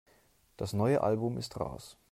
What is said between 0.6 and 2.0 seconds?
neue Album ist raus.